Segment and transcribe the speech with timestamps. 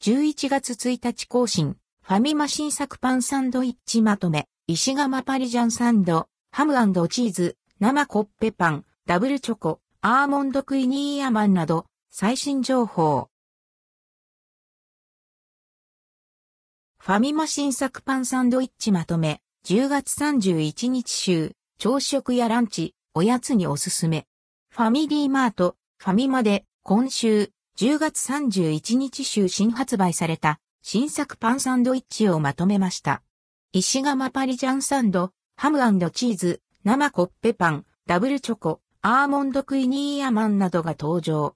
[0.00, 6.74] 11月1日更新、ファミマ新作パンサンドイッチまとめ、石窯パリジャンサンド、ハム
[7.08, 13.28] チーズ、生コッペパン、ダブルチョコ、アーモンドクイニーアマンなど、最新情報。
[17.00, 24.28] ファミマ新作パンサンドイッチまとめ、10月31日週、朝食やランチ、おやつにおすすめ。
[24.70, 27.50] ファミリーマート、ファミマで、今週、
[27.80, 33.22] 10月31日週新発売された、新作パンサンドイッチをまとめました。
[33.70, 35.78] 石窯パリジャンサンド、ハム
[36.10, 41.54] チーズ、生コッペパン、ダブルチョコ、アーモンドクイニーアマンなどが登場。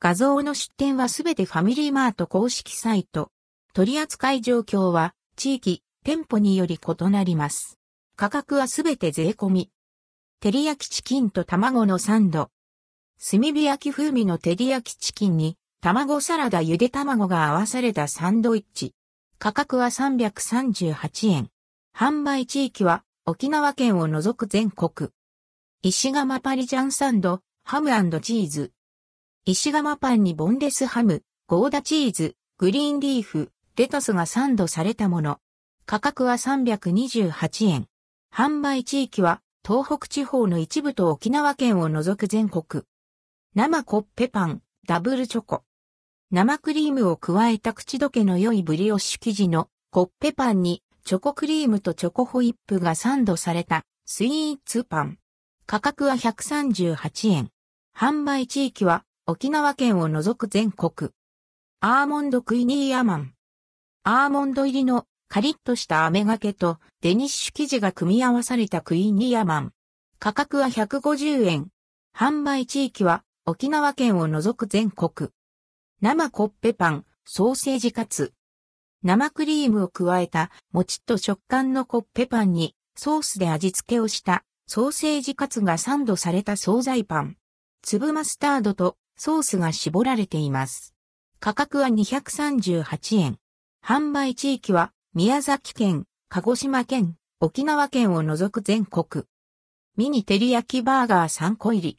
[0.00, 3.30] 画像の出展はすべてファミリーマート公式サイト。
[3.74, 7.78] 取扱い状況は地域、店舗により異なります。
[8.16, 9.70] 価格はすべて税込み。
[10.40, 12.50] 照り焼きチキンと卵のサンド。
[13.20, 18.94] 炭火焼き風味の照り焼きチキンに卵サラダゆで卵が合わされたサンドイッチ。
[19.38, 21.48] 価格は338円。
[21.96, 25.10] 販売地域は沖縄県を除く全国。
[25.82, 28.72] 石窯パリジャンサンド、ハムチーズ。
[29.44, 35.38] 石窯パンにボンレスハム、ゴーダチーズ、グリーンリーフ、レタスがサンドされたもの。
[35.86, 37.86] 価格は328円。
[38.34, 42.84] 販売地域は東北地方の一部と沖縄県を除く全国。
[43.56, 45.62] 生コッペパン、ダブルチョコ。
[46.32, 55.18] 生クリームを加えた口どけの良いブリオッシュ生地のコッペパンにチョコクリームとチョコホイップがサンドされたスイーツパン。
[55.66, 57.50] 価格は138円。
[57.96, 61.12] 販売地域は沖縄県を除く全国。
[61.78, 63.34] アーモンドクイニーアマン。
[64.02, 69.72] アーモンド入りのカリッとした飴がけとデニッシュ生地が組み合わされたクイニーアマン。
[70.18, 71.68] 価格は150円。
[72.18, 75.28] 販売地域は沖縄県を除く全国。
[76.00, 78.32] 生コッペパン、ソーセージカツ。
[79.02, 87.36] 生クリームを加えたもちっと食感のコッペパンにソースで味付けをしたソーセージカツがサンドされた惣菜パン。
[87.82, 90.94] 粒マスタードとソースが絞られています。
[91.38, 93.36] 価格は238円。
[93.84, 99.26] 販売地域は宮崎県、鹿児島県、沖縄県を除く全国。
[99.98, 101.98] ミニ照り焼きバーガー3個入り。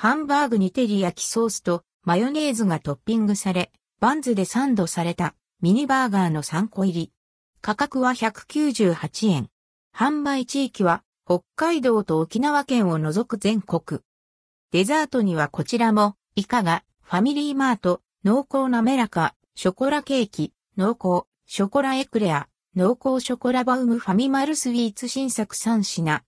[0.00, 7.12] ハンバーグに照り焼きソースとマヨネーズがトッピングされ、バンズでサンドされたミニバーガーの3個入り。
[7.60, 9.48] 価格は198円。
[9.92, 14.00] 販売地域は北海道と沖縄県を除く全国。
[14.70, 26.22] デザートにはこちらも、いかが、ファミリーマート、濃厚なめらか、ショコラケーキ、濃厚、ショコラエクレア、濃厚ショコラバウムファミマルスイーツ新作3品、